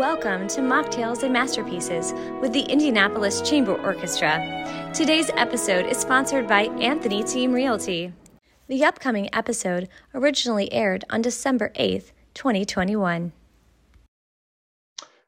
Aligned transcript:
Welcome 0.00 0.48
to 0.48 0.62
Mocktails 0.62 1.24
and 1.24 1.32
Masterpieces 1.34 2.14
with 2.40 2.54
the 2.54 2.62
Indianapolis 2.62 3.42
Chamber 3.42 3.74
Orchestra. 3.82 4.90
Today's 4.94 5.28
episode 5.36 5.84
is 5.84 5.98
sponsored 5.98 6.48
by 6.48 6.62
Anthony 6.80 7.22
Team 7.22 7.52
Realty. 7.52 8.10
The 8.66 8.82
upcoming 8.82 9.28
episode 9.34 9.90
originally 10.14 10.72
aired 10.72 11.04
on 11.10 11.20
December 11.20 11.70
8th, 11.78 12.12
2021. 12.32 13.32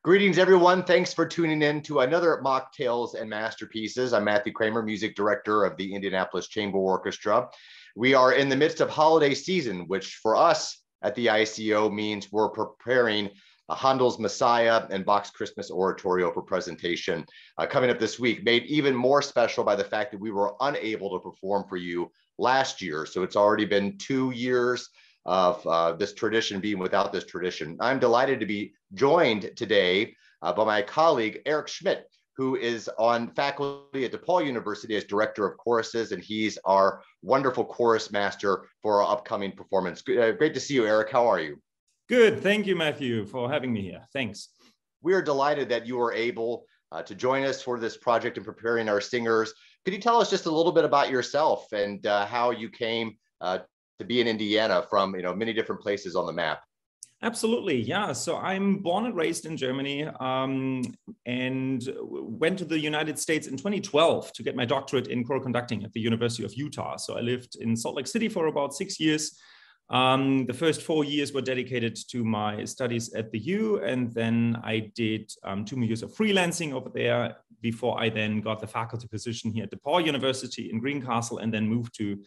Greetings, 0.03 0.39
everyone. 0.39 0.84
Thanks 0.84 1.12
for 1.12 1.27
tuning 1.27 1.61
in 1.61 1.82
to 1.82 2.00
another 2.00 2.41
Mocktails 2.43 3.12
and 3.12 3.29
Masterpieces. 3.29 4.14
I'm 4.14 4.25
Matthew 4.25 4.54
Kraemer, 4.54 4.82
Music 4.82 5.14
Director 5.14 5.64
of 5.64 5.77
the 5.77 5.95
Indianapolis 5.95 6.48
Chamber 6.48 6.79
Orchestra. 6.79 7.46
We 7.95 8.14
are 8.14 8.32
in 8.32 8.48
the 8.48 8.57
midst 8.57 8.80
of 8.80 8.89
holiday 8.89 9.34
season, 9.34 9.86
which 9.89 10.14
for 10.23 10.34
us 10.34 10.80
at 11.02 11.14
the 11.14 11.27
ICO 11.27 11.93
means 11.93 12.32
we're 12.32 12.48
preparing 12.48 13.29
Handel's 13.75 14.19
Messiah 14.19 14.87
and 14.91 15.05
Bach's 15.05 15.31
Christmas 15.31 15.71
Oratorio 15.71 16.33
for 16.33 16.43
presentation 16.43 17.25
uh, 17.59 17.67
coming 17.67 17.91
up 17.91 17.98
this 17.98 18.19
week, 18.19 18.45
made 18.45 18.65
even 18.65 18.95
more 18.95 19.23
special 19.23 19.65
by 19.65 19.77
the 19.77 19.85
fact 19.85 20.12
that 20.12 20.21
we 20.21 20.31
were 20.31 20.55
unable 20.61 21.11
to 21.11 21.23
perform 21.23 21.65
for 21.69 21.77
you 21.77 22.11
last 22.39 22.83
year. 22.83 23.07
So 23.07 23.23
it's 23.23 23.37
already 23.37 23.65
been 23.65 23.98
two 23.98 24.31
years 24.31 24.89
of 25.25 25.67
uh, 25.67 25.93
this 25.93 26.15
tradition 26.15 26.61
being 26.61 26.79
without 26.79 27.12
this 27.12 27.27
tradition. 27.27 27.77
I'm 27.81 27.98
delighted 27.98 28.41
to 28.41 28.47
be 28.47 28.73
joined 28.95 29.53
today 29.57 30.17
uh, 30.43 30.53
by 30.53 30.65
my 30.65 30.83
colleague, 30.83 31.41
Eric 31.47 31.69
Schmidt, 31.69 32.07
who 32.37 32.57
is 32.57 32.91
on 32.98 33.33
faculty 33.34 34.05
at 34.05 34.12
DePauw 34.12 34.45
University 34.45 34.97
as 34.97 35.05
Director 35.05 35.47
of 35.47 35.57
Choruses, 35.59 36.12
and 36.12 36.23
he's 36.23 36.59
our 36.65 37.03
wonderful 37.23 37.65
chorus 37.65 38.11
master 38.11 38.67
for 38.83 39.03
our 39.03 39.12
upcoming 39.12 39.53
performance. 39.53 40.03
Uh, 40.09 40.33
great 40.33 40.55
to 40.55 40.61
see 40.61 40.75
you, 40.75 40.87
Eric. 40.87 41.11
How 41.11 41.27
are 41.29 41.41
you? 41.41 41.61
Good. 42.12 42.43
Thank 42.43 42.66
you, 42.66 42.77
Matthew, 42.77 43.25
for 43.25 43.51
having 43.51 43.73
me 43.73 43.80
here. 43.80 44.07
Thanks. 44.12 44.51
We 45.00 45.14
are 45.14 45.23
delighted 45.23 45.70
that 45.70 45.86
you 45.86 45.97
were 45.97 46.12
able 46.12 46.67
uh, 46.92 47.00
to 47.05 47.14
join 47.14 47.42
us 47.42 47.62
for 47.62 47.81
this 47.81 47.97
project 47.97 48.36
and 48.36 48.45
preparing 48.45 48.86
our 48.91 49.00
singers. 49.00 49.55
Could 49.86 49.95
you 49.95 49.98
tell 49.98 50.20
us 50.20 50.28
just 50.28 50.45
a 50.45 50.51
little 50.51 50.73
bit 50.73 50.84
about 50.84 51.09
yourself 51.09 51.73
and 51.73 52.06
uh, 52.06 52.27
how 52.27 52.51
you 52.51 52.69
came 52.69 53.17
uh, 53.41 53.61
to 53.98 54.05
be 54.05 54.20
in 54.20 54.28
Indiana 54.28 54.84
from 54.91 55.14
you 55.14 55.23
know 55.23 55.34
many 55.34 55.55
different 55.55 55.81
places 55.81 56.14
on 56.14 56.27
the 56.27 56.34
map? 56.34 56.61
Absolutely, 57.23 57.81
yeah. 57.81 58.12
So 58.12 58.36
I'm 58.36 58.81
born 58.83 59.06
and 59.06 59.17
raised 59.17 59.47
in 59.47 59.56
Germany 59.56 60.05
um, 60.20 60.83
and 61.25 61.83
went 61.97 62.58
to 62.58 62.67
the 62.67 62.79
United 62.79 63.19
States 63.19 63.47
in 63.47 63.56
2012 63.56 64.34
to 64.34 64.42
get 64.42 64.55
my 64.55 64.67
doctorate 64.67 65.06
in 65.06 65.25
choral 65.25 65.42
conducting 65.42 65.83
at 65.83 65.95
the 65.95 66.01
University 66.01 66.45
of 66.45 66.53
Utah. 66.53 66.98
So 66.98 67.17
I 67.17 67.23
lived 67.23 67.56
in 67.58 67.75
Salt 67.75 67.97
Lake 67.97 68.06
City 68.06 68.29
for 68.29 68.48
about 68.48 68.75
six 68.75 69.01
years 69.01 69.41
um, 69.91 70.47
the 70.47 70.55
first 70.55 70.83
four 70.83 71.05
years 71.05 71.33
were 71.33 71.42
dedicated 71.42 71.97
to 72.08 72.25
my 72.25 72.64
studies 72.64 73.12
at 73.14 73.30
the 73.30 73.38
U, 73.38 73.83
and 73.83 74.12
then 74.12 74.58
I 74.62 74.91
did 74.94 75.30
um, 75.44 75.64
two 75.64 75.77
more 75.77 75.84
years 75.84 76.02
of 76.02 76.14
freelancing 76.14 76.72
over 76.72 76.89
there 76.89 77.36
before 77.61 78.00
I 78.00 78.08
then 78.08 78.41
got 78.41 78.61
the 78.61 78.66
faculty 78.66 79.06
position 79.06 79.52
here 79.52 79.64
at 79.64 79.70
DePauw 79.70 80.05
University 80.05 80.70
in 80.70 80.80
Greencastle, 80.80 81.39
and 81.39 81.52
then 81.52 81.69
moved 81.69 81.94
to 81.98 82.19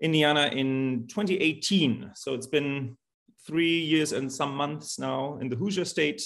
Indiana 0.00 0.50
in 0.52 1.06
2018. 1.08 2.12
So 2.14 2.34
it's 2.34 2.46
been 2.46 2.96
three 3.46 3.80
years 3.80 4.12
and 4.12 4.32
some 4.32 4.54
months 4.54 4.98
now 4.98 5.38
in 5.40 5.48
the 5.48 5.56
Hoosier 5.56 5.84
State, 5.84 6.22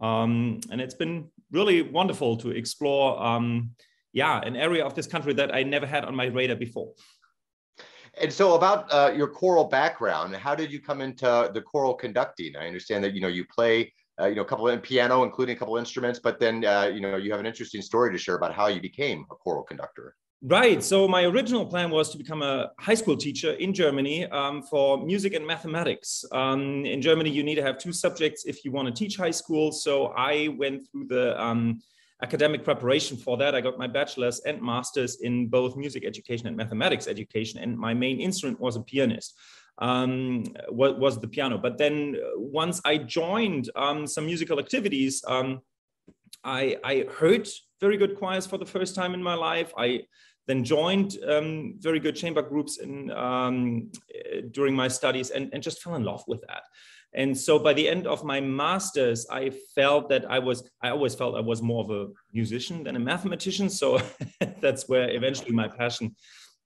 um, 0.00 0.60
and 0.70 0.80
it's 0.80 0.94
been 0.94 1.28
really 1.52 1.82
wonderful 1.82 2.36
to 2.38 2.50
explore, 2.50 3.22
um, 3.22 3.70
yeah, 4.12 4.40
an 4.40 4.56
area 4.56 4.84
of 4.84 4.94
this 4.94 5.06
country 5.06 5.32
that 5.34 5.54
I 5.54 5.62
never 5.62 5.86
had 5.86 6.04
on 6.04 6.14
my 6.14 6.26
radar 6.26 6.56
before. 6.56 6.92
And 8.20 8.32
so, 8.32 8.54
about 8.54 8.92
uh, 8.92 9.12
your 9.14 9.28
choral 9.28 9.64
background, 9.64 10.34
how 10.36 10.54
did 10.54 10.72
you 10.72 10.80
come 10.80 11.00
into 11.00 11.50
the 11.52 11.60
choral 11.60 11.94
conducting? 11.94 12.56
I 12.56 12.66
understand 12.66 13.04
that 13.04 13.14
you 13.14 13.20
know 13.20 13.28
you 13.28 13.44
play, 13.44 13.92
uh, 14.20 14.26
you 14.26 14.36
know, 14.36 14.42
a 14.42 14.44
couple 14.44 14.68
of 14.68 14.82
piano, 14.82 15.22
including 15.22 15.56
a 15.56 15.58
couple 15.58 15.76
of 15.76 15.80
instruments, 15.80 16.18
but 16.18 16.40
then 16.40 16.64
uh, 16.64 16.90
you 16.92 17.00
know 17.00 17.16
you 17.16 17.30
have 17.30 17.40
an 17.40 17.46
interesting 17.46 17.82
story 17.82 18.12
to 18.12 18.18
share 18.18 18.36
about 18.36 18.54
how 18.54 18.66
you 18.66 18.80
became 18.80 19.24
a 19.30 19.34
choral 19.34 19.62
conductor. 19.62 20.14
Right. 20.40 20.84
So 20.84 21.08
my 21.08 21.24
original 21.24 21.66
plan 21.66 21.90
was 21.90 22.10
to 22.10 22.18
become 22.18 22.42
a 22.42 22.70
high 22.78 22.94
school 22.94 23.16
teacher 23.16 23.54
in 23.54 23.74
Germany 23.74 24.26
um, 24.26 24.62
for 24.62 25.04
music 25.04 25.34
and 25.34 25.44
mathematics. 25.44 26.24
Um, 26.30 26.86
in 26.86 27.02
Germany, 27.02 27.30
you 27.30 27.42
need 27.42 27.56
to 27.56 27.62
have 27.62 27.76
two 27.76 27.92
subjects 27.92 28.44
if 28.46 28.64
you 28.64 28.70
want 28.70 28.86
to 28.86 28.94
teach 28.94 29.16
high 29.16 29.32
school. 29.32 29.72
So 29.72 30.12
I 30.16 30.54
went 30.56 30.88
through 30.92 31.06
the 31.08 31.42
um, 31.42 31.82
academic 32.22 32.64
preparation 32.64 33.16
for 33.16 33.36
that. 33.36 33.54
I 33.54 33.60
got 33.60 33.78
my 33.78 33.86
bachelor's 33.86 34.40
and 34.40 34.60
master's 34.60 35.16
in 35.20 35.48
both 35.48 35.76
music 35.76 36.04
education 36.04 36.46
and 36.46 36.56
mathematics 36.56 37.06
education, 37.06 37.60
and 37.60 37.78
my 37.78 37.94
main 37.94 38.20
instrument 38.20 38.60
was 38.60 38.76
a 38.76 38.80
pianist. 38.80 39.34
Um, 39.80 40.44
was 40.70 41.20
the 41.20 41.28
piano? 41.28 41.56
But 41.56 41.78
then 41.78 42.16
uh, 42.16 42.40
once 42.40 42.80
I 42.84 42.98
joined 42.98 43.70
um, 43.76 44.08
some 44.08 44.26
musical 44.26 44.58
activities, 44.58 45.22
um, 45.26 45.60
I, 46.42 46.76
I 46.82 47.06
heard 47.16 47.48
very 47.80 47.96
good 47.96 48.16
choirs 48.18 48.44
for 48.44 48.58
the 48.58 48.66
first 48.66 48.96
time 48.96 49.14
in 49.14 49.22
my 49.22 49.34
life. 49.34 49.72
I 49.78 50.02
then 50.48 50.64
joined 50.64 51.18
um, 51.28 51.74
very 51.78 52.00
good 52.00 52.16
chamber 52.16 52.42
groups 52.42 52.78
in, 52.78 53.10
um, 53.12 53.92
during 54.50 54.74
my 54.74 54.88
studies 54.88 55.30
and, 55.30 55.50
and 55.52 55.62
just 55.62 55.82
fell 55.82 55.94
in 55.94 56.02
love 56.02 56.24
with 56.26 56.40
that. 56.48 56.62
And 57.14 57.36
so 57.36 57.58
by 57.58 57.72
the 57.72 57.88
end 57.88 58.06
of 58.06 58.24
my 58.24 58.40
master's, 58.40 59.26
I 59.30 59.50
felt 59.74 60.08
that 60.10 60.30
I 60.30 60.38
was, 60.38 60.68
I 60.82 60.90
always 60.90 61.14
felt 61.14 61.36
I 61.36 61.40
was 61.40 61.62
more 61.62 61.84
of 61.84 61.90
a 61.90 62.12
musician 62.32 62.84
than 62.84 62.96
a 62.96 63.00
mathematician. 63.00 63.70
So 63.70 64.00
that's 64.60 64.88
where 64.88 65.10
eventually 65.10 65.52
my 65.52 65.68
passion 65.68 66.14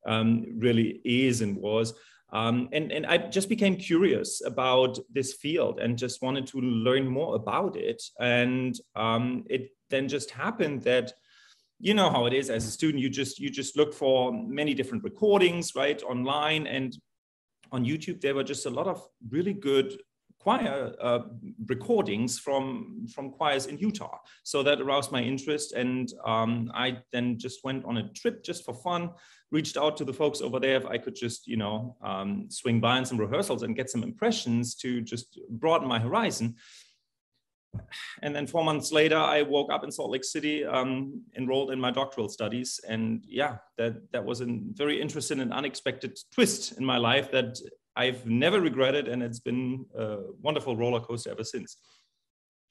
um, 0.06 0.44
really 0.58 1.00
is 1.04 1.40
and 1.40 1.56
was. 1.56 1.94
Um, 2.32 2.68
and, 2.72 2.90
and 2.90 3.06
I 3.06 3.18
just 3.18 3.48
became 3.48 3.76
curious 3.76 4.42
about 4.44 4.98
this 5.12 5.34
field 5.34 5.78
and 5.78 5.98
just 5.98 6.22
wanted 6.22 6.46
to 6.48 6.60
learn 6.60 7.06
more 7.06 7.36
about 7.36 7.76
it. 7.76 8.02
And 8.18 8.74
um, 8.96 9.44
it 9.48 9.70
then 9.90 10.08
just 10.08 10.30
happened 10.30 10.82
that 10.82 11.12
you 11.78 11.94
know 11.94 12.10
how 12.10 12.26
it 12.26 12.32
is 12.32 12.48
as 12.48 12.64
a 12.64 12.70
student 12.70 13.02
you 13.02 13.10
just 13.10 13.40
you 13.40 13.50
just 13.50 13.76
look 13.76 13.92
for 13.92 14.32
many 14.32 14.72
different 14.72 15.02
recordings 15.02 15.74
right 15.74 16.00
online 16.04 16.68
and 16.68 16.96
on 17.72 17.84
youtube 17.84 18.20
there 18.20 18.36
were 18.36 18.44
just 18.44 18.66
a 18.66 18.70
lot 18.70 18.86
of 18.86 19.04
really 19.30 19.52
good 19.52 20.00
choir 20.42 20.92
uh, 21.00 21.20
recordings 21.66 22.38
from 22.38 23.06
from 23.14 23.30
choirs 23.30 23.66
in 23.66 23.78
Utah. 23.78 24.18
So 24.42 24.62
that 24.64 24.80
aroused 24.80 25.12
my 25.12 25.22
interest, 25.22 25.72
and 25.72 26.12
um, 26.24 26.70
I 26.74 26.98
then 27.12 27.38
just 27.38 27.64
went 27.64 27.84
on 27.84 27.98
a 27.98 28.08
trip 28.08 28.42
just 28.42 28.64
for 28.64 28.74
fun. 28.74 29.10
Reached 29.52 29.76
out 29.76 29.96
to 29.98 30.04
the 30.04 30.12
folks 30.12 30.40
over 30.40 30.58
there 30.58 30.76
if 30.76 30.86
I 30.86 30.98
could 30.98 31.14
just 31.14 31.46
you 31.46 31.56
know 31.56 31.96
um, 32.02 32.46
swing 32.50 32.80
by 32.80 32.98
in 32.98 33.04
some 33.04 33.18
rehearsals 33.18 33.62
and 33.62 33.76
get 33.76 33.90
some 33.90 34.02
impressions 34.02 34.74
to 34.76 35.00
just 35.00 35.38
broaden 35.48 35.88
my 35.88 36.00
horizon. 36.00 36.56
And 38.20 38.36
then 38.36 38.46
four 38.46 38.64
months 38.64 38.92
later, 38.92 39.16
I 39.16 39.42
woke 39.42 39.72
up 39.72 39.82
in 39.82 39.90
Salt 39.90 40.10
Lake 40.10 40.24
City, 40.24 40.62
um, 40.62 41.22
enrolled 41.38 41.70
in 41.70 41.80
my 41.80 41.90
doctoral 41.90 42.28
studies, 42.28 42.80
and 42.86 43.24
yeah, 43.26 43.56
that 43.78 43.94
that 44.12 44.24
was 44.24 44.40
a 44.40 44.46
very 44.72 45.00
interesting 45.00 45.40
and 45.40 45.52
unexpected 45.52 46.18
twist 46.34 46.78
in 46.78 46.84
my 46.84 46.98
life 46.98 47.30
that 47.30 47.58
I've 47.94 48.26
never 48.26 48.60
regretted, 48.60 49.08
and 49.08 49.22
it's 49.22 49.40
been 49.40 49.86
a 49.96 50.18
wonderful 50.40 50.76
roller 50.76 51.00
coaster 51.00 51.30
ever 51.30 51.44
since. 51.44 51.76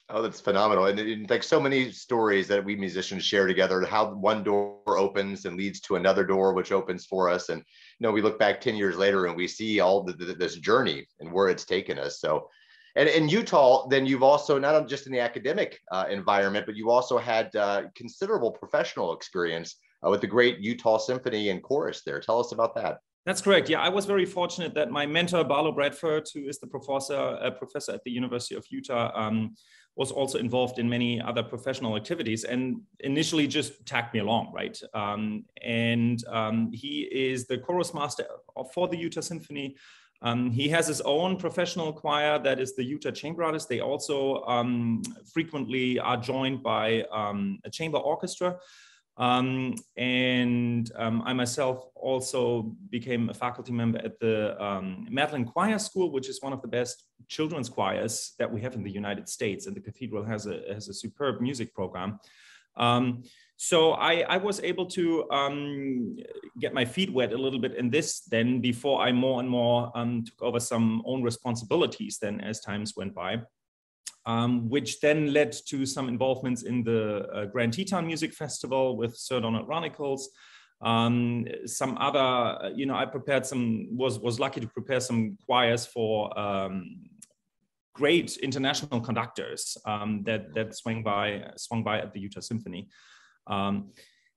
Oh, 0.08 0.20
that's 0.20 0.40
phenomenal. 0.40 0.86
And, 0.86 0.98
and, 0.98 1.30
like 1.30 1.42
so 1.42 1.60
many 1.60 1.90
stories 1.90 2.48
that 2.48 2.64
we 2.64 2.76
musicians 2.76 3.24
share 3.24 3.46
together, 3.46 3.80
how 3.86 4.12
one 4.12 4.42
door 4.42 4.80
opens 4.86 5.46
and 5.46 5.56
leads 5.56 5.80
to 5.82 5.96
another 5.96 6.24
door, 6.24 6.52
which 6.52 6.72
opens 6.72 7.06
for 7.06 7.30
us. 7.30 7.48
And, 7.48 7.60
you 7.60 8.06
know, 8.06 8.12
we 8.12 8.20
look 8.20 8.38
back 8.38 8.60
10 8.60 8.74
years 8.76 8.96
later 8.96 9.26
and 9.26 9.36
we 9.36 9.48
see 9.48 9.80
all 9.80 10.02
the, 10.02 10.12
the, 10.12 10.34
this 10.34 10.56
journey 10.56 11.06
and 11.20 11.32
where 11.32 11.48
it's 11.48 11.64
taken 11.64 11.98
us. 11.98 12.20
So, 12.20 12.48
and 12.94 13.08
in 13.08 13.28
Utah, 13.28 13.88
then 13.88 14.04
you've 14.04 14.22
also, 14.22 14.58
not 14.58 14.86
just 14.86 15.06
in 15.06 15.12
the 15.12 15.20
academic 15.20 15.78
uh, 15.90 16.04
environment, 16.10 16.66
but 16.66 16.76
you 16.76 16.90
also 16.90 17.16
had 17.16 17.54
uh, 17.56 17.84
considerable 17.94 18.50
professional 18.50 19.14
experience 19.14 19.76
uh, 20.04 20.10
with 20.10 20.20
the 20.20 20.26
great 20.26 20.58
Utah 20.58 20.98
Symphony 20.98 21.48
and 21.48 21.62
Chorus 21.62 22.02
there. 22.04 22.20
Tell 22.20 22.38
us 22.38 22.52
about 22.52 22.74
that. 22.74 22.98
That's 23.24 23.40
correct. 23.40 23.68
Yeah, 23.68 23.80
I 23.80 23.88
was 23.88 24.04
very 24.04 24.26
fortunate 24.26 24.74
that 24.74 24.90
my 24.90 25.06
mentor 25.06 25.44
Barlow 25.44 25.70
Bradford, 25.70 26.28
who 26.34 26.48
is 26.48 26.58
the 26.58 26.66
professor 26.66 27.14
a 27.14 27.52
professor 27.52 27.92
at 27.92 28.02
the 28.04 28.10
University 28.10 28.56
of 28.56 28.66
Utah, 28.68 29.12
um, 29.14 29.54
was 29.94 30.10
also 30.10 30.38
involved 30.38 30.78
in 30.78 30.88
many 30.88 31.20
other 31.20 31.42
professional 31.42 31.96
activities, 31.96 32.44
and 32.44 32.80
initially 33.00 33.46
just 33.46 33.84
tagged 33.86 34.12
me 34.14 34.20
along, 34.20 34.52
right? 34.52 34.76
Um, 34.94 35.44
and 35.62 36.24
um, 36.28 36.72
he 36.72 37.02
is 37.12 37.46
the 37.46 37.58
chorus 37.58 37.94
master 37.94 38.26
for 38.74 38.88
the 38.88 38.96
Utah 38.96 39.20
Symphony. 39.20 39.76
Um, 40.22 40.50
he 40.50 40.68
has 40.68 40.86
his 40.86 41.00
own 41.02 41.36
professional 41.36 41.92
choir 41.92 42.38
that 42.38 42.58
is 42.58 42.74
the 42.74 42.84
Utah 42.84 43.10
Chamber 43.10 43.44
Artists. 43.44 43.68
They 43.68 43.80
also 43.80 44.42
um, 44.44 45.02
frequently 45.32 45.98
are 45.98 46.16
joined 46.16 46.62
by 46.62 47.02
um, 47.12 47.58
a 47.64 47.70
chamber 47.70 47.98
orchestra. 47.98 48.56
Um, 49.18 49.74
and 49.96 50.90
um, 50.96 51.22
I 51.24 51.32
myself 51.32 51.84
also 51.94 52.74
became 52.90 53.28
a 53.28 53.34
faculty 53.34 53.72
member 53.72 53.98
at 53.98 54.18
the 54.20 54.62
um, 54.62 55.06
Madeleine 55.10 55.44
Choir 55.44 55.78
School, 55.78 56.10
which 56.10 56.28
is 56.28 56.40
one 56.40 56.52
of 56.52 56.62
the 56.62 56.68
best 56.68 57.04
children's 57.28 57.68
choirs 57.68 58.34
that 58.38 58.50
we 58.50 58.60
have 58.62 58.74
in 58.74 58.82
the 58.82 58.90
United 58.90 59.28
States. 59.28 59.66
And 59.66 59.76
the 59.76 59.80
cathedral 59.80 60.24
has 60.24 60.46
a, 60.46 60.62
has 60.72 60.88
a 60.88 60.94
superb 60.94 61.40
music 61.40 61.74
program. 61.74 62.18
Um, 62.76 63.24
so 63.56 63.92
I, 63.92 64.22
I, 64.22 64.38
was 64.38 64.60
able 64.60 64.86
to 64.86 65.30
um, 65.30 66.16
get 66.58 66.72
my 66.72 66.84
feet 66.84 67.12
wet 67.12 67.32
a 67.32 67.36
little 67.36 67.60
bit 67.60 67.76
in 67.76 67.90
this 67.90 68.22
then 68.22 68.60
before 68.60 69.02
I 69.02 69.12
more 69.12 69.40
and 69.40 69.48
more 69.48 69.92
um, 69.94 70.24
took 70.24 70.42
over 70.42 70.58
some 70.58 71.02
own 71.04 71.22
responsibilities 71.22 72.18
then 72.20 72.40
as 72.40 72.60
times 72.60 72.94
went 72.96 73.14
by. 73.14 73.42
Um, 74.26 74.68
which 74.68 75.00
then 75.00 75.32
led 75.32 75.52
to 75.68 75.84
some 75.84 76.08
involvements 76.08 76.62
in 76.62 76.84
the 76.84 77.26
uh, 77.28 77.44
Grand 77.46 77.72
Teton 77.72 78.06
Music 78.06 78.32
Festival 78.32 78.96
with 78.96 79.16
Sir 79.16 79.40
Donald 79.40 79.68
Runnicles. 79.68 80.22
Um, 80.80 81.46
some 81.66 81.96
other, 81.98 82.18
uh, 82.18 82.70
you 82.74 82.86
know, 82.86 82.94
I 82.94 83.06
prepared 83.06 83.46
some, 83.46 83.88
was, 83.96 84.18
was 84.18 84.40
lucky 84.40 84.60
to 84.60 84.66
prepare 84.66 85.00
some 85.00 85.36
choirs 85.46 85.86
for 85.86 86.36
um, 86.38 87.04
great 87.94 88.36
international 88.38 89.00
conductors 89.00 89.76
um, 89.86 90.22
that, 90.24 90.54
that 90.54 90.74
swung 90.74 91.02
by, 91.02 91.50
swung 91.56 91.84
by 91.84 91.98
at 91.98 92.12
the 92.12 92.20
Utah 92.20 92.40
Symphony. 92.40 92.88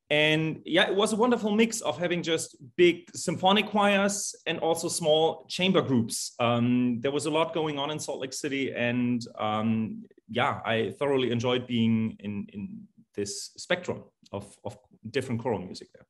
And 0.10 0.62
yeah, 0.66 0.88
it 0.88 0.96
was 0.96 1.14
a 1.14 1.16
wonderful 1.16 1.52
mix 1.52 1.82
of 1.82 1.98
having 1.98 2.22
just 2.22 2.56
big 2.76 3.10
symphonic 3.16 3.68
choirs 3.68 4.36
and 4.46 4.60
also 4.60 4.88
small 4.88 5.46
chamber 5.48 5.82
groups. 5.82 6.36
Um, 6.40 7.00
there 7.02 7.12
was 7.12 7.26
a 7.26 7.32
lot 7.32 7.54
going 7.54 7.80
on 7.80 7.90
in 7.90 8.00
Salt 8.00 8.20
Lake 8.20 8.34
City, 8.34 8.72
and 8.72 9.26
um, 9.40 10.06
yeah, 10.30 10.62
I 10.64 10.94
thoroughly 11.00 11.32
enjoyed 11.32 11.66
being 11.66 12.18
in 12.20 12.48
in 12.54 12.88
this 13.16 13.52
spectrum 13.58 14.04
of 14.32 14.56
of 14.64 14.78
different 15.10 15.42
choral 15.42 15.60
music 15.60 15.88
there 15.94 16.06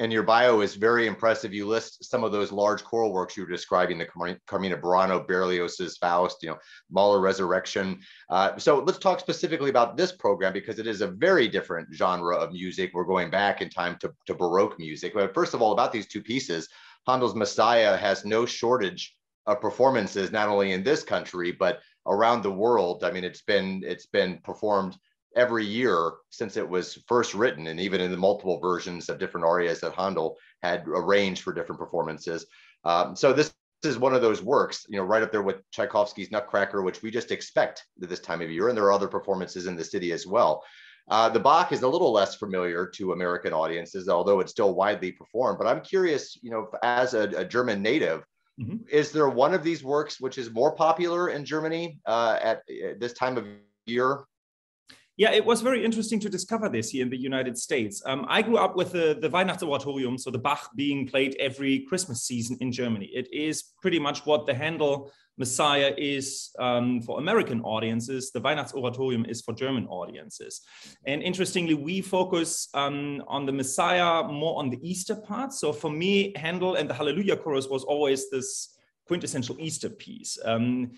and 0.00 0.12
your 0.12 0.24
bio 0.24 0.60
is 0.60 0.74
very 0.74 1.06
impressive. 1.06 1.54
You 1.54 1.68
list 1.68 2.04
some 2.04 2.24
of 2.24 2.32
those 2.32 2.50
large 2.50 2.82
choral 2.82 3.12
works 3.12 3.36
you 3.36 3.44
were 3.44 3.50
describing, 3.50 3.98
the 3.98 4.06
Carmina 4.06 4.76
Burana, 4.76 5.26
Berlioz's 5.26 5.96
Faust, 5.98 6.38
you 6.42 6.50
know, 6.50 6.58
Mahler 6.90 7.20
Resurrection. 7.20 8.00
Uh, 8.28 8.56
so 8.58 8.80
let's 8.80 8.98
talk 8.98 9.20
specifically 9.20 9.70
about 9.70 9.96
this 9.96 10.10
program 10.12 10.52
because 10.52 10.78
it 10.78 10.88
is 10.88 11.00
a 11.00 11.06
very 11.06 11.46
different 11.46 11.88
genre 11.94 12.36
of 12.36 12.52
music. 12.52 12.90
We're 12.92 13.04
going 13.04 13.30
back 13.30 13.62
in 13.62 13.70
time 13.70 13.96
to, 14.00 14.12
to 14.26 14.34
Baroque 14.34 14.78
music. 14.78 15.14
But 15.14 15.32
first 15.32 15.54
of 15.54 15.62
all, 15.62 15.72
about 15.72 15.92
these 15.92 16.08
two 16.08 16.22
pieces, 16.22 16.68
Handel's 17.06 17.36
Messiah 17.36 17.96
has 17.96 18.24
no 18.24 18.46
shortage 18.46 19.14
of 19.46 19.60
performances, 19.60 20.32
not 20.32 20.48
only 20.48 20.72
in 20.72 20.82
this 20.82 21.04
country, 21.04 21.52
but 21.52 21.80
around 22.06 22.42
the 22.42 22.50
world. 22.50 23.04
I 23.04 23.10
mean, 23.10 23.24
it's 23.24 23.42
been 23.42 23.82
it's 23.84 24.06
been 24.06 24.38
performed 24.38 24.96
every 25.36 25.64
year 25.64 26.12
since 26.30 26.56
it 26.56 26.68
was 26.68 27.02
first 27.06 27.34
written, 27.34 27.66
and 27.66 27.80
even 27.80 28.00
in 28.00 28.10
the 28.10 28.16
multiple 28.16 28.58
versions 28.60 29.08
of 29.08 29.18
different 29.18 29.46
arias 29.46 29.80
that 29.80 29.94
Handel 29.94 30.36
had 30.62 30.84
arranged 30.86 31.42
for 31.42 31.52
different 31.52 31.80
performances. 31.80 32.46
Um, 32.84 33.16
so 33.16 33.32
this 33.32 33.54
is 33.82 33.98
one 33.98 34.14
of 34.14 34.22
those 34.22 34.42
works, 34.42 34.86
you 34.88 34.96
know, 34.96 35.04
right 35.04 35.22
up 35.22 35.30
there 35.30 35.42
with 35.42 35.62
Tchaikovsky's 35.70 36.30
Nutcracker, 36.30 36.82
which 36.82 37.02
we 37.02 37.10
just 37.10 37.30
expect 37.30 37.84
at 38.02 38.08
this 38.08 38.20
time 38.20 38.40
of 38.40 38.50
year, 38.50 38.68
and 38.68 38.76
there 38.76 38.84
are 38.84 38.92
other 38.92 39.08
performances 39.08 39.66
in 39.66 39.76
the 39.76 39.84
city 39.84 40.12
as 40.12 40.26
well. 40.26 40.62
Uh, 41.10 41.28
the 41.28 41.40
Bach 41.40 41.70
is 41.70 41.82
a 41.82 41.88
little 41.88 42.12
less 42.12 42.34
familiar 42.36 42.86
to 42.86 43.12
American 43.12 43.52
audiences, 43.52 44.08
although 44.08 44.40
it's 44.40 44.52
still 44.52 44.74
widely 44.74 45.12
performed. 45.12 45.58
But 45.58 45.66
I'm 45.66 45.82
curious, 45.82 46.38
you 46.40 46.50
know, 46.50 46.68
as 46.82 47.12
a, 47.12 47.24
a 47.36 47.44
German 47.44 47.82
native, 47.82 48.24
mm-hmm. 48.58 48.76
is 48.90 49.12
there 49.12 49.28
one 49.28 49.52
of 49.52 49.62
these 49.62 49.84
works 49.84 50.18
which 50.18 50.38
is 50.38 50.50
more 50.50 50.74
popular 50.74 51.28
in 51.28 51.44
Germany 51.44 51.98
uh, 52.06 52.38
at, 52.42 52.62
at 52.82 53.00
this 53.00 53.12
time 53.12 53.36
of 53.36 53.46
year 53.84 54.24
yeah, 55.16 55.30
it 55.30 55.44
was 55.44 55.60
very 55.60 55.84
interesting 55.84 56.18
to 56.20 56.28
discover 56.28 56.68
this 56.68 56.90
here 56.90 57.02
in 57.02 57.10
the 57.10 57.16
United 57.16 57.56
States. 57.56 58.02
Um, 58.04 58.26
I 58.28 58.42
grew 58.42 58.56
up 58.56 58.74
with 58.74 58.90
the, 58.92 59.16
the 59.20 59.30
Weihnachtsoratorium, 59.30 60.18
so 60.18 60.30
the 60.30 60.38
Bach 60.38 60.70
being 60.74 61.06
played 61.06 61.36
every 61.38 61.80
Christmas 61.88 62.24
season 62.24 62.56
in 62.60 62.72
Germany. 62.72 63.10
It 63.14 63.32
is 63.32 63.62
pretty 63.80 64.00
much 64.00 64.26
what 64.26 64.44
the 64.46 64.54
Handel 64.54 65.12
Messiah 65.36 65.94
is 65.96 66.50
um, 66.58 67.00
for 67.00 67.18
American 67.18 67.60
audiences. 67.62 68.32
The 68.32 68.40
Weihnachtsoratorium 68.40 69.28
is 69.28 69.40
for 69.40 69.54
German 69.54 69.86
audiences. 69.86 70.62
And 71.06 71.22
interestingly, 71.22 71.74
we 71.74 72.00
focus 72.00 72.68
um, 72.74 73.22
on 73.28 73.46
the 73.46 73.52
Messiah 73.52 74.24
more 74.24 74.58
on 74.58 74.68
the 74.68 74.78
Easter 74.82 75.14
part. 75.14 75.52
So 75.52 75.72
for 75.72 75.90
me, 75.90 76.32
Handel 76.36 76.74
and 76.74 76.90
the 76.90 76.94
Hallelujah 76.94 77.36
Chorus 77.36 77.68
was 77.68 77.84
always 77.84 78.30
this 78.30 78.76
quintessential 79.06 79.56
Easter 79.60 79.90
piece. 79.90 80.38
Um, 80.44 80.92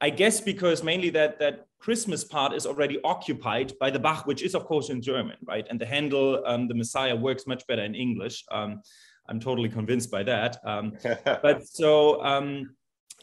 I 0.00 0.10
guess 0.10 0.40
because 0.40 0.82
mainly 0.82 1.10
that 1.10 1.38
that 1.38 1.66
Christmas 1.78 2.24
part 2.24 2.52
is 2.52 2.66
already 2.66 2.98
occupied 3.04 3.72
by 3.78 3.90
the 3.90 3.98
Bach, 3.98 4.26
which 4.26 4.42
is 4.42 4.54
of 4.54 4.64
course 4.64 4.90
in 4.90 5.00
German, 5.02 5.36
right? 5.44 5.66
And 5.70 5.80
the 5.80 5.86
Handel, 5.86 6.42
um, 6.46 6.68
the 6.68 6.74
Messiah 6.74 7.14
works 7.14 7.46
much 7.46 7.66
better 7.66 7.84
in 7.84 7.94
English. 7.94 8.44
Um, 8.50 8.82
I'm 9.28 9.40
totally 9.40 9.68
convinced 9.68 10.10
by 10.10 10.22
that. 10.24 10.58
Um, 10.64 10.92
but 11.24 11.66
so 11.66 12.22
um, 12.24 12.76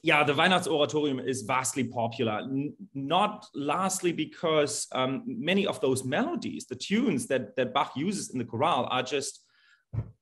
yeah, 0.04 0.24
the 0.24 0.34
Weihnachtsoratorium 0.34 1.26
is 1.26 1.44
vastly 1.44 1.86
popular. 1.86 2.40
N- 2.40 2.74
not 2.94 3.46
lastly 3.56 4.12
because 4.12 4.88
um, 4.92 5.24
many 5.26 5.66
of 5.66 5.80
those 5.82 6.04
melodies, 6.04 6.66
the 6.66 6.76
tunes 6.76 7.28
that 7.28 7.56
that 7.56 7.74
Bach 7.74 7.94
uses 7.96 8.32
in 8.32 8.40
the 8.40 8.46
chorale, 8.46 8.88
are 8.92 9.04
just 9.04 9.44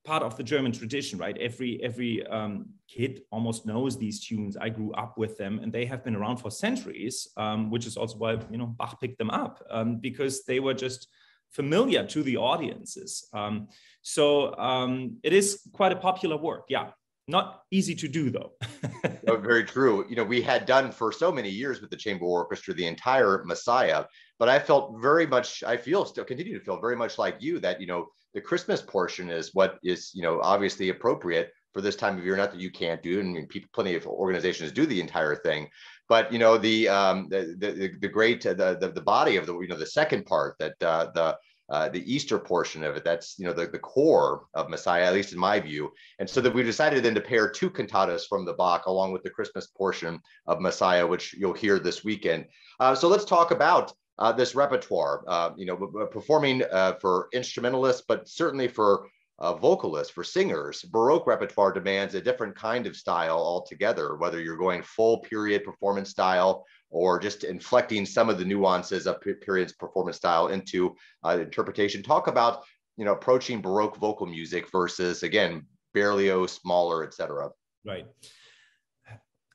part 0.04 0.24
of 0.24 0.36
the 0.36 0.44
German 0.44 0.72
tradition, 0.72 1.20
right? 1.20 1.38
Every 1.38 1.82
every 1.84 2.26
um, 2.28 2.66
kid 2.88 3.22
almost 3.32 3.66
knows 3.66 3.98
these 3.98 4.20
tunes. 4.20 4.58
I 4.58 4.70
grew 4.70 4.92
up 4.94 5.18
with 5.18 5.38
them, 5.38 5.60
and 5.60 5.72
they 5.72 5.86
have 5.86 6.04
been 6.04 6.16
around 6.16 6.38
for 6.38 6.52
centuries, 6.52 7.28
um, 7.38 7.70
which 7.70 7.86
is 7.86 7.98
also 7.98 8.18
why 8.18 8.32
you 8.52 8.58
know 8.58 8.68
Bach 8.68 9.00
picked 9.00 9.18
them 9.18 9.30
up 9.30 9.64
um, 9.70 9.98
because 9.98 10.44
they 10.44 10.60
were 10.60 10.74
just 10.74 11.08
familiar 11.52 12.06
to 12.08 12.24
the 12.24 12.38
audiences. 12.38 13.28
Um, 13.34 13.68
so 14.02 14.56
um, 14.58 15.18
it 15.24 15.34
is 15.34 15.62
quite 15.74 15.92
a 15.92 15.98
popular 15.98 16.38
work. 16.38 16.66
Yeah, 16.70 16.92
not 17.28 17.64
easy 17.72 17.96
to 17.96 18.08
do 18.08 18.30
though. 18.30 18.52
oh, 19.28 19.38
very 19.38 19.64
true. 19.64 20.06
You 20.10 20.16
know, 20.16 20.24
we 20.24 20.42
had 20.42 20.66
done 20.66 20.92
for 20.92 21.12
so 21.12 21.32
many 21.32 21.50
years 21.50 21.82
with 21.82 21.90
the 21.90 21.98
chamber 21.98 22.26
orchestra 22.26 22.74
the 22.74 22.88
entire 22.88 23.44
Messiah, 23.46 24.06
but 24.40 24.50
I 24.50 24.60
felt 24.60 25.02
very 25.02 25.28
much. 25.28 25.64
I 25.64 25.78
feel 25.78 26.06
still 26.06 26.26
continue 26.26 26.58
to 26.58 26.66
feel 26.66 26.80
very 26.80 26.96
much 26.96 27.18
like 27.18 27.38
you 27.40 27.60
that 27.60 27.80
you 27.80 27.88
know 27.88 28.08
the 28.34 28.42
Christmas 28.42 28.82
portion 28.82 29.30
is 29.30 29.52
what 29.54 29.78
is, 29.84 30.12
you 30.14 30.22
know, 30.22 30.40
obviously 30.42 30.90
appropriate 30.90 31.52
for 31.74 31.82
this 31.82 31.96
time 31.96 32.18
of 32.18 32.26
year. 32.26 32.36
Not 32.36 32.52
that 32.52 32.62
you 32.62 32.72
can't 32.72 33.02
do, 33.02 33.20
I 33.20 33.24
mean, 33.24 33.48
people, 33.48 33.70
plenty 33.74 33.96
of 33.96 34.06
organizations 34.08 34.72
do 34.72 34.86
the 34.86 35.02
entire 35.02 35.36
thing, 35.36 35.68
but 36.10 36.32
you 36.32 36.40
know, 36.40 36.58
the 36.58 36.90
um, 36.90 37.28
the 37.30 37.56
the, 37.58 37.92
the 38.00 38.08
great 38.08 38.42
the, 38.42 38.54
the 38.54 38.92
the 38.94 39.02
body 39.02 39.38
of 39.38 39.46
the 39.46 39.58
you 39.60 39.68
know 39.68 39.78
the 39.78 39.86
second 39.86 40.26
part 40.26 40.56
that 40.60 40.76
uh, 40.82 41.08
the 41.14 41.38
uh, 41.72 41.88
the 41.88 42.14
Easter 42.14 42.38
portion 42.38 42.84
of 42.84 42.98
it. 42.98 43.06
That's 43.06 43.40
you 43.40 43.46
know 43.46 43.54
the, 43.54 43.66
the 43.66 43.80
core 43.80 44.44
of 44.54 44.70
Messiah, 44.70 45.06
at 45.06 45.14
least 45.14 45.32
in 45.32 45.40
my 45.40 45.58
view. 45.60 45.90
And 46.20 46.30
so 46.30 46.42
that 46.42 46.54
we 46.54 46.64
decided 46.64 47.02
then 47.02 47.16
to 47.16 47.22
pair 47.22 47.50
two 47.50 47.70
cantatas 47.70 48.24
from 48.28 48.44
the 48.44 48.54
Bach 48.54 48.88
along 48.88 49.14
with 49.14 49.24
the 49.24 49.30
Christmas 49.30 49.68
portion 49.68 50.20
of 50.48 50.60
Messiah, 50.60 51.08
which 51.08 51.34
you'll 51.34 51.54
hear 51.54 51.80
this 51.80 52.04
weekend. 52.04 52.46
Uh, 52.82 52.94
so 52.94 53.08
let's 53.08 53.24
talk 53.24 53.52
about 53.52 53.94
uh, 54.22 54.32
this 54.32 54.54
repertoire, 54.54 55.24
uh, 55.28 55.50
you 55.58 55.66
know, 55.66 55.76
performing 56.12 56.62
uh, 56.72 56.94
for 57.02 57.28
instrumentalists, 57.34 58.04
but 58.08 58.30
certainly 58.30 58.68
for 58.68 59.08
uh, 59.40 59.56
vocalists, 59.56 60.14
for 60.14 60.24
singers. 60.24 60.84
Baroque 60.84 61.26
repertoire 61.26 61.72
demands 61.72 62.14
a 62.14 62.22
different 62.22 62.56
kind 62.56 62.86
of 62.86 62.96
style 62.96 63.38
altogether, 63.38 64.16
whether 64.18 64.40
you're 64.40 64.58
going 64.58 64.84
full 64.84 65.18
period 65.22 65.64
performance 65.64 66.12
style 66.12 66.64
or 66.92 67.18
just 67.18 67.44
inflecting 67.44 68.06
some 68.06 68.30
of 68.30 68.38
the 68.38 68.46
nuances 68.46 69.08
of 69.08 69.20
period's 69.42 69.74
performance 69.74 70.18
style 70.18 70.50
into 70.50 70.96
uh, 71.26 71.40
interpretation. 71.42 72.04
Talk 72.04 72.28
about, 72.28 72.62
you 72.98 73.06
know, 73.06 73.14
approaching 73.14 73.60
Baroque 73.60 73.98
vocal 73.98 74.28
music 74.28 74.70
versus, 74.72 75.24
again, 75.24 75.66
Berlioz, 75.96 76.60
Mahler, 76.64 77.04
etc. 77.04 77.50
Right. 77.84 78.06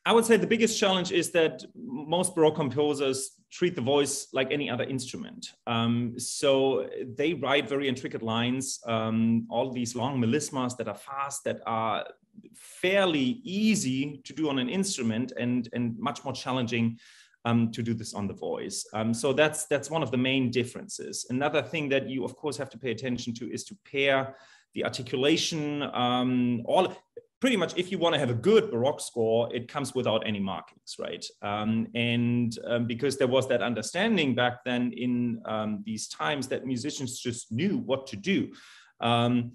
I 0.07 0.13
would 0.13 0.25
say 0.25 0.37
the 0.37 0.47
biggest 0.47 0.79
challenge 0.79 1.11
is 1.11 1.33
that 1.33 1.65
most 1.75 2.37
Baroque 2.37 2.55
composers 2.55 3.33
treat 3.51 3.75
the 3.75 3.81
voice 3.81 4.29
like 4.33 4.53
any 4.53 4.71
other 4.71 4.85
instrument. 4.85 5.49
Um, 5.67 6.15
so 6.17 6.89
they 7.17 7.35
write 7.35 7.69
very 7.69 7.89
intricate 7.89 8.23
lines, 8.23 8.79
um, 8.87 9.49
all 9.51 9.73
these 9.73 9.97
long 9.97 10.21
melismas 10.21 10.77
that 10.77 10.87
are 10.87 10.95
fast, 10.95 11.43
that 11.43 11.59
are 11.67 12.07
fairly 12.55 13.41
easy 13.43 14.21
to 14.23 14.33
do 14.33 14.49
on 14.49 14.61
an 14.61 14.69
instrument 14.69 15.33
and, 15.41 15.69
and 15.73 15.99
much 15.99 16.23
more 16.23 16.33
challenging 16.33 17.01
um, 17.45 17.73
to 17.73 17.83
do 17.83 17.93
this 17.93 18.15
on 18.15 18.29
the 18.29 18.35
voice. 18.35 18.87
Um, 18.95 19.13
so 19.13 19.33
that's, 19.33 19.67
that's 19.67 19.91
one 19.91 20.05
of 20.05 20.13
the 20.13 20.19
main 20.19 20.53
differences. 20.53 21.27
Another 21.31 21.63
thing 21.63 21.89
that 21.89 22.09
you, 22.09 22.25
of 22.25 22.37
course, 22.37 22.57
have 22.59 22.71
to 22.71 22.79
pay 22.79 22.93
attention 22.93 23.35
to 23.35 23.53
is 23.53 23.65
to 23.65 23.77
pair 23.91 24.37
the 24.75 24.85
articulation, 24.85 25.83
um, 25.95 26.63
all 26.65 26.97
pretty 27.41 27.57
much 27.57 27.77
if 27.77 27.91
you 27.91 27.99
want 27.99 28.15
to 28.15 28.19
have 28.19 28.31
a 28.31 28.35
good 28.35 28.71
baroque 28.71 29.01
score 29.01 29.55
it 29.55 29.69
comes 29.69 29.95
without 29.95 30.27
any 30.27 30.41
markings 30.41 30.97
right? 30.99 31.25
Um, 31.43 31.89
and 31.95 32.57
um, 32.67 32.87
because 32.87 33.17
there 33.17 33.27
was 33.27 33.49
that 33.49 33.63
understanding 33.63 34.35
back 34.35 34.65
then 34.65 34.93
in 34.93 35.41
um, 35.45 35.83
these 35.85 36.09
times 36.09 36.49
that 36.49 36.67
musicians 36.67 37.19
just 37.19 37.53
knew 37.53 37.79
what 37.79 38.07
to 38.09 38.17
do. 38.17 38.53
Um, 39.01 39.53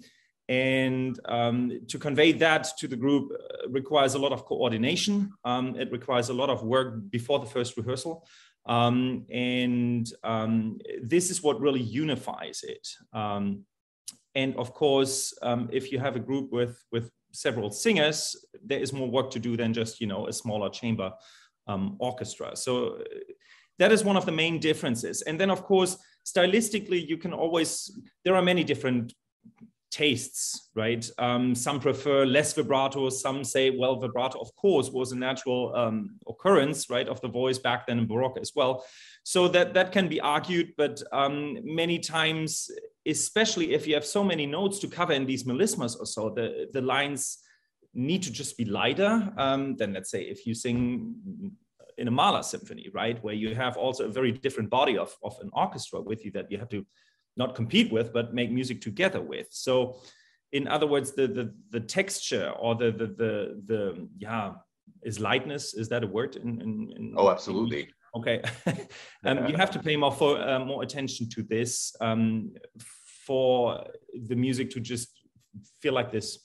and 0.48 1.18
um, 1.26 1.80
to 1.88 1.98
convey 1.98 2.32
that 2.32 2.68
to 2.78 2.88
the 2.88 2.96
group 2.96 3.32
uh, 3.32 3.68
requires 3.70 4.14
a 4.14 4.18
lot 4.18 4.32
of 4.32 4.44
coordination. 4.44 5.32
Um, 5.44 5.76
it 5.76 5.90
requires 5.90 6.28
a 6.28 6.34
lot 6.34 6.50
of 6.50 6.62
work 6.62 7.10
before 7.10 7.38
the 7.38 7.46
first 7.46 7.76
rehearsal. 7.76 8.26
And 8.66 10.12
this 11.02 11.30
is 11.30 11.42
what 11.42 11.60
really 11.60 11.80
unifies 11.80 12.64
it. 12.64 12.86
And 14.34 14.56
of 14.56 14.72
course 14.74 15.32
if 15.70 15.90
you 15.92 15.98
have 15.98 16.16
a 16.16 16.20
group 16.20 16.52
with 16.52 16.84
with 16.92 17.10
several 17.32 17.70
singers, 17.70 18.36
there 18.64 18.80
is 18.80 18.92
more 18.92 19.08
work 19.08 19.30
to 19.30 19.38
do 19.38 19.56
than 19.56 19.72
just 19.72 20.00
you 20.00 20.06
know 20.06 20.26
a 20.28 20.32
smaller 20.32 20.70
chamber 20.70 21.12
um, 21.66 21.96
orchestra. 21.98 22.56
So 22.56 22.96
uh, 22.96 23.04
that 23.78 23.92
is 23.92 24.04
one 24.04 24.16
of 24.16 24.26
the 24.26 24.32
main 24.32 24.58
differences. 24.58 25.22
And 25.22 25.40
then 25.40 25.50
of 25.50 25.64
course, 25.64 25.96
stylistically, 26.24 27.06
you 27.08 27.16
can 27.16 27.32
always 27.32 27.90
there 28.24 28.36
are 28.36 28.42
many 28.42 28.64
different 28.64 29.14
tastes, 29.92 30.70
right? 30.74 31.08
Um, 31.18 31.54
some 31.54 31.78
prefer 31.78 32.24
less 32.24 32.54
vibrato. 32.54 33.10
Some 33.10 33.44
say, 33.44 33.70
well, 33.70 34.00
vibrato, 34.00 34.40
of 34.40 34.52
course, 34.56 34.90
was 34.90 35.12
a 35.12 35.16
natural 35.16 35.72
um, 35.76 36.18
occurrence, 36.26 36.90
right, 36.90 37.06
of 37.06 37.20
the 37.20 37.28
voice 37.28 37.58
back 37.58 37.86
then 37.86 37.98
in 37.98 38.06
Baroque 38.06 38.38
as 38.40 38.52
well. 38.56 38.84
So 39.22 39.46
that 39.48 39.74
that 39.74 39.92
can 39.92 40.08
be 40.08 40.20
argued, 40.20 40.72
but 40.76 41.00
um, 41.12 41.58
many 41.62 41.98
times, 41.98 42.70
especially 43.06 43.74
if 43.74 43.86
you 43.86 43.94
have 43.94 44.06
so 44.06 44.24
many 44.24 44.46
notes 44.46 44.78
to 44.80 44.88
cover 44.88 45.12
in 45.12 45.26
these 45.26 45.44
melismas 45.44 45.96
or 46.00 46.06
so, 46.06 46.30
the 46.30 46.68
the 46.72 46.80
lines 46.80 47.38
need 47.94 48.22
to 48.22 48.32
just 48.32 48.56
be 48.56 48.64
lighter 48.64 49.32
um, 49.36 49.76
than, 49.76 49.92
let's 49.92 50.10
say, 50.10 50.22
if 50.22 50.46
you 50.46 50.54
sing 50.54 51.14
in 51.98 52.08
a 52.08 52.10
Mahler 52.10 52.42
symphony, 52.42 52.88
right, 52.94 53.22
where 53.22 53.34
you 53.34 53.54
have 53.54 53.76
also 53.76 54.06
a 54.06 54.12
very 54.12 54.32
different 54.32 54.70
body 54.70 54.96
of, 54.96 55.14
of 55.22 55.36
an 55.42 55.50
orchestra 55.52 56.00
with 56.00 56.24
you 56.24 56.30
that 56.30 56.50
you 56.50 56.58
have 56.58 56.70
to 56.70 56.86
not 57.36 57.54
compete 57.54 57.92
with, 57.92 58.12
but 58.12 58.34
make 58.34 58.50
music 58.50 58.80
together 58.80 59.20
with. 59.20 59.48
So, 59.50 59.96
in 60.52 60.68
other 60.68 60.86
words, 60.86 61.12
the 61.12 61.26
the, 61.26 61.54
the 61.70 61.80
texture 61.80 62.50
or 62.58 62.74
the 62.74 62.90
the 62.90 63.06
the, 63.06 63.62
the 63.66 64.08
yeah 64.18 64.52
is 65.02 65.18
lightness 65.18 65.74
is 65.74 65.88
that 65.88 66.04
a 66.04 66.06
word 66.06 66.36
in, 66.36 66.60
in, 66.60 66.92
in 66.96 67.14
oh 67.16 67.30
absolutely. 67.30 67.80
In, 67.80 67.88
okay. 68.16 68.42
Um, 69.24 69.46
you 69.46 69.56
have 69.56 69.70
to 69.70 69.78
pay 69.78 69.96
more 69.96 70.10
for 70.10 70.36
uh, 70.40 70.58
more 70.58 70.82
attention 70.82 71.28
to 71.30 71.44
this 71.44 71.94
um, 72.00 72.52
for 73.24 73.86
the 74.26 74.34
music 74.34 74.70
to 74.70 74.80
just 74.80 75.08
feel 75.80 75.94
like 75.94 76.10
this 76.10 76.40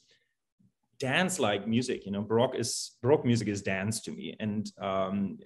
dance 0.99 1.39
like 1.39 1.67
music 1.67 2.05
you 2.05 2.11
know 2.11 2.21
baroque 2.21 2.55
is 2.55 2.97
baroque 3.01 3.25
music 3.25 3.47
is 3.47 3.63
dance 3.63 4.01
to 4.01 4.11
me. 4.11 4.35
And 4.39 4.71
um, 4.79 5.39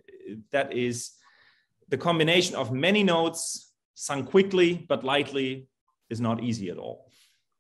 that 0.52 0.74
is 0.74 1.12
the 1.88 1.98
combination 1.98 2.56
of 2.56 2.72
many 2.72 3.04
notes 3.04 3.71
sung 4.02 4.24
quickly 4.26 4.84
but 4.90 5.04
lightly 5.04 5.68
is 6.10 6.20
not 6.20 6.44
easy 6.44 6.70
at 6.72 6.78
all. 6.78 7.12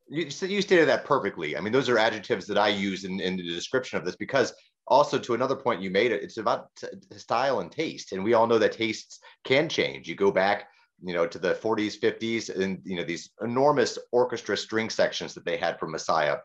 You, 0.09 0.23
you 0.23 0.61
stated 0.63 0.87
that 0.87 1.05
perfectly. 1.05 1.55
I 1.55 1.61
mean 1.61 1.71
those 1.71 1.87
are 1.87 1.99
adjectives 1.99 2.47
that 2.47 2.57
i 2.57 2.67
use 2.67 3.03
in, 3.03 3.19
in 3.19 3.37
the 3.37 3.43
description 3.43 3.99
of 3.99 4.05
this 4.05 4.15
because 4.15 4.51
also 4.87 5.19
to 5.19 5.35
another 5.35 5.55
point 5.55 5.83
you 5.83 5.91
made 5.91 6.11
it's 6.11 6.37
about 6.37 6.69
style 7.15 7.59
and 7.59 7.71
taste. 7.71 8.11
And 8.11 8.23
we 8.23 8.33
all 8.33 8.47
know 8.47 8.57
that 8.57 8.71
tastes 8.71 9.19
can 9.43 9.69
change. 9.69 10.07
You 10.07 10.15
go 10.15 10.31
back 10.31 10.67
you 11.03 11.13
know 11.13 11.27
to 11.27 11.39
the 11.39 11.53
40s 11.53 11.99
50s 11.99 12.55
and 12.55 12.79
you 12.83 12.95
know 12.95 13.03
these 13.03 13.29
enormous 13.41 13.99
orchestra 14.11 14.57
string 14.57 14.89
sections 14.89 15.33
that 15.33 15.45
they 15.45 15.57
had 15.57 15.79
from 15.79 15.91
messiah 15.91 16.37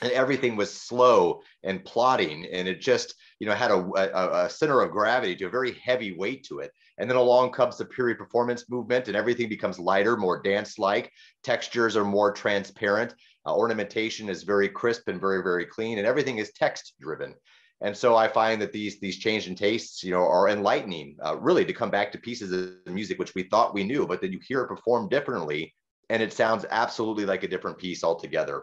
and 0.00 0.12
everything 0.12 0.56
was 0.56 0.72
slow 0.72 1.42
and 1.62 1.84
plodding 1.84 2.46
and 2.46 2.66
it 2.66 2.80
just 2.80 3.14
you 3.38 3.46
know 3.46 3.54
had 3.54 3.70
a, 3.70 3.74
a, 3.74 4.44
a, 4.44 4.50
center 4.50 4.80
of 4.80 4.90
gravity 4.90 5.36
to 5.36 5.46
a 5.46 5.50
very 5.50 5.72
heavy 5.84 6.12
weight 6.12 6.44
to 6.44 6.60
it. 6.60 6.72
And 6.98 7.10
then 7.10 7.16
along 7.16 7.52
comes 7.52 7.76
the 7.76 7.84
period 7.84 8.18
performance 8.18 8.68
movement 8.70 9.08
and 9.08 9.16
everything 9.16 9.48
becomes 9.48 9.78
lighter 9.78 10.16
more 10.16 10.40
dance 10.42 10.78
like 10.78 11.10
textures 11.42 11.96
are 11.96 12.04
more 12.04 12.32
transparent. 12.32 13.14
Uh, 13.46 13.56
ornamentation 13.56 14.28
is 14.28 14.44
very 14.44 14.68
crisp 14.68 15.08
and 15.08 15.20
very 15.20 15.42
very 15.42 15.66
clean 15.66 15.98
and 15.98 16.06
everything 16.06 16.38
is 16.38 16.52
text 16.52 16.94
driven 17.00 17.34
and 17.80 17.96
so 17.96 18.14
i 18.14 18.28
find 18.28 18.62
that 18.62 18.72
these 18.72 19.00
these 19.00 19.18
change 19.18 19.48
in 19.48 19.56
tastes 19.56 20.04
you 20.04 20.12
know 20.12 20.24
are 20.24 20.48
enlightening 20.48 21.16
uh, 21.24 21.36
really 21.36 21.64
to 21.64 21.72
come 21.72 21.90
back 21.90 22.12
to 22.12 22.18
pieces 22.18 22.52
of 22.52 22.92
music 22.92 23.18
which 23.18 23.34
we 23.34 23.42
thought 23.42 23.74
we 23.74 23.82
knew 23.82 24.06
but 24.06 24.20
then 24.20 24.32
you 24.32 24.38
hear 24.46 24.62
it 24.62 24.68
performed 24.68 25.10
differently 25.10 25.74
and 26.08 26.22
it 26.22 26.32
sounds 26.32 26.64
absolutely 26.70 27.26
like 27.26 27.42
a 27.42 27.48
different 27.48 27.76
piece 27.76 28.04
altogether 28.04 28.62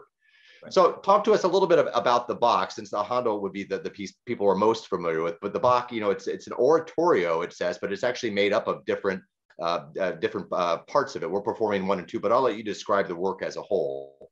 so 0.68 0.92
talk 1.04 1.24
to 1.24 1.32
us 1.32 1.44
a 1.44 1.48
little 1.48 1.68
bit 1.68 1.78
of, 1.78 1.88
about 1.94 2.28
the 2.28 2.34
Bach, 2.34 2.70
since 2.70 2.90
the 2.90 3.02
Handel 3.02 3.40
would 3.40 3.52
be 3.52 3.64
the, 3.64 3.78
the 3.78 3.90
piece 3.90 4.14
people 4.26 4.48
are 4.48 4.54
most 4.54 4.88
familiar 4.88 5.22
with. 5.22 5.36
But 5.40 5.52
the 5.52 5.60
Bach, 5.60 5.90
you 5.90 6.00
know, 6.00 6.10
it's 6.10 6.26
it's 6.26 6.46
an 6.46 6.52
oratorio, 6.54 7.42
it 7.42 7.52
says, 7.52 7.78
but 7.80 7.92
it's 7.92 8.04
actually 8.04 8.30
made 8.30 8.52
up 8.52 8.68
of 8.68 8.84
different 8.84 9.22
uh, 9.60 9.86
uh, 10.00 10.12
different 10.12 10.46
uh, 10.52 10.78
parts 10.78 11.16
of 11.16 11.22
it. 11.22 11.30
We're 11.30 11.42
performing 11.42 11.86
one 11.86 11.98
and 11.98 12.08
two, 12.08 12.20
but 12.20 12.32
I'll 12.32 12.42
let 12.42 12.56
you 12.56 12.62
describe 12.62 13.08
the 13.08 13.16
work 13.16 13.42
as 13.42 13.56
a 13.56 13.62
whole. 13.62 14.30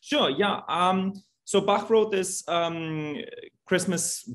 Sure. 0.00 0.30
Yeah. 0.30 0.60
Um, 0.68 1.14
so 1.44 1.60
Bach 1.60 1.90
wrote 1.90 2.10
this 2.10 2.46
um, 2.48 3.16
Christmas, 3.66 4.28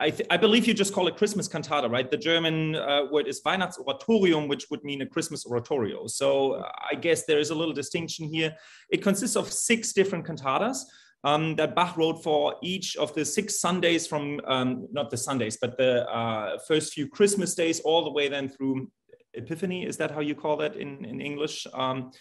I, 0.00 0.12
I, 0.30 0.36
believe 0.36 0.66
you 0.66 0.74
just 0.74 0.92
call 0.92 1.06
it 1.06 1.16
Christmas 1.16 1.48
cantata, 1.48 1.88
right? 1.88 2.10
The 2.10 2.16
German 2.16 2.74
uh, 2.74 3.04
word 3.10 3.28
is 3.28 3.40
Weihnachtsoratorium, 3.42 4.48
which 4.48 4.68
would 4.70 4.82
mean 4.82 5.02
a 5.02 5.06
Christmas 5.06 5.46
oratorio. 5.46 6.06
So 6.08 6.54
uh, 6.54 6.68
I 6.90 6.96
guess 6.96 7.24
there 7.24 7.38
is 7.38 7.50
a 7.50 7.54
little 7.54 7.74
distinction 7.74 8.28
here. 8.28 8.54
It 8.90 9.02
consists 9.02 9.36
of 9.36 9.52
six 9.52 9.92
different 9.92 10.26
cantatas. 10.26 10.78
Um, 11.24 11.56
that 11.56 11.74
Bach 11.74 11.96
wrote 11.96 12.22
for 12.22 12.54
each 12.62 12.96
of 12.96 13.12
the 13.14 13.24
six 13.24 13.58
Sundays 13.58 14.06
from, 14.06 14.40
um, 14.46 14.86
not 14.92 15.10
the 15.10 15.16
Sundays, 15.16 15.58
but 15.60 15.76
the 15.76 16.08
uh, 16.08 16.58
first 16.68 16.92
few 16.92 17.08
Christmas 17.08 17.54
days, 17.54 17.80
all 17.80 18.04
the 18.04 18.12
way 18.12 18.28
then 18.28 18.48
through 18.48 18.92
Epiphany. 19.34 19.84
Is 19.84 19.96
that 19.96 20.12
how 20.12 20.20
you 20.20 20.36
call 20.36 20.56
that 20.58 20.76
in, 20.76 21.04
in 21.04 21.20
English? 21.20 21.66
Um, 21.74 22.12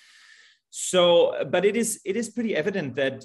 so, 0.70 1.46
but 1.52 1.64
it 1.64 1.75
is 1.78 2.02
it 2.04 2.18
is 2.18 2.30
pretty 2.30 2.56
evident 2.56 2.96
that 2.96 3.24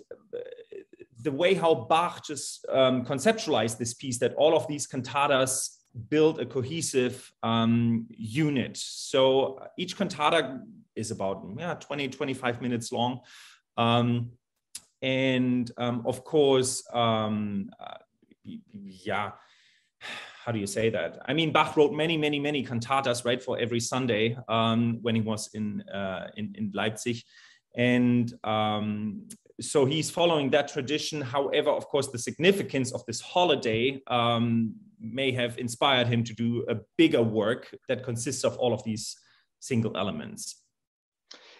the 1.22 1.32
way 1.32 1.54
how 1.54 1.74
Bach 1.74 2.24
just 2.24 2.66
um, 2.68 3.04
conceptualized 3.04 3.78
this 3.78 3.94
piece, 3.94 4.18
that 4.18 4.34
all 4.34 4.56
of 4.56 4.66
these 4.66 4.86
cantatas 4.86 5.76
build 6.08 6.40
a 6.40 6.46
cohesive 6.46 7.32
um, 7.42 8.06
unit. 8.10 8.76
So 8.76 9.58
each 9.76 9.96
cantata 9.96 10.60
is 10.94 11.10
about 11.10 11.44
yeah, 11.56 11.74
20, 11.74 12.08
25 12.08 12.62
minutes 12.62 12.92
long. 12.92 13.20
Um, 13.76 14.32
and 15.02 15.70
um, 15.78 16.02
of 16.06 16.24
course, 16.24 16.84
um, 16.92 17.70
uh, 17.80 17.98
yeah, 18.44 19.32
how 20.44 20.52
do 20.52 20.58
you 20.58 20.66
say 20.66 20.90
that? 20.90 21.18
I 21.26 21.32
mean, 21.32 21.52
Bach 21.52 21.76
wrote 21.76 21.92
many, 21.92 22.16
many, 22.16 22.38
many 22.38 22.64
cantatas, 22.64 23.24
right, 23.24 23.42
for 23.42 23.58
every 23.58 23.80
Sunday 23.80 24.36
um, 24.48 24.98
when 25.02 25.14
he 25.14 25.20
was 25.20 25.50
in, 25.54 25.82
uh, 25.82 26.28
in, 26.36 26.54
in 26.56 26.70
Leipzig. 26.74 27.22
And 27.76 28.32
um, 28.44 29.28
so 29.60 29.84
he's 29.84 30.10
following 30.10 30.50
that 30.50 30.68
tradition. 30.68 31.20
However, 31.20 31.70
of 31.70 31.86
course, 31.86 32.08
the 32.08 32.18
significance 32.18 32.92
of 32.92 33.04
this 33.06 33.20
holiday 33.20 34.00
um, 34.06 34.74
may 35.00 35.32
have 35.32 35.58
inspired 35.58 36.06
him 36.06 36.24
to 36.24 36.34
do 36.34 36.64
a 36.68 36.76
bigger 36.96 37.22
work 37.22 37.74
that 37.88 38.04
consists 38.04 38.44
of 38.44 38.56
all 38.58 38.72
of 38.72 38.82
these 38.84 39.16
single 39.60 39.96
elements. 39.96 40.56